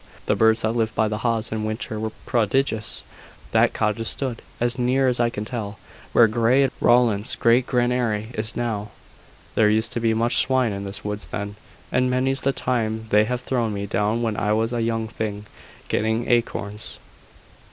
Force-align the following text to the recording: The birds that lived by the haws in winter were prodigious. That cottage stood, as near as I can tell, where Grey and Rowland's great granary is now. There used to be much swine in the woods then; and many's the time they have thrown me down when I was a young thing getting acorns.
The 0.25 0.35
birds 0.35 0.63
that 0.63 0.71
lived 0.71 0.95
by 0.95 1.07
the 1.07 1.19
haws 1.19 1.51
in 1.51 1.63
winter 1.63 1.99
were 1.99 2.09
prodigious. 2.25 3.03
That 3.51 3.71
cottage 3.75 4.07
stood, 4.07 4.41
as 4.59 4.79
near 4.79 5.07
as 5.07 5.19
I 5.19 5.29
can 5.29 5.45
tell, 5.45 5.77
where 6.11 6.27
Grey 6.27 6.63
and 6.63 6.71
Rowland's 6.81 7.35
great 7.35 7.67
granary 7.67 8.29
is 8.33 8.55
now. 8.55 8.89
There 9.53 9.69
used 9.69 9.91
to 9.91 9.99
be 9.99 10.15
much 10.15 10.37
swine 10.37 10.71
in 10.71 10.85
the 10.85 10.99
woods 11.03 11.25
then; 11.27 11.55
and 11.91 12.09
many's 12.09 12.41
the 12.41 12.51
time 12.51 13.09
they 13.11 13.25
have 13.25 13.41
thrown 13.41 13.75
me 13.75 13.85
down 13.85 14.23
when 14.23 14.37
I 14.37 14.53
was 14.53 14.73
a 14.73 14.81
young 14.81 15.07
thing 15.07 15.45
getting 15.87 16.27
acorns. 16.27 16.97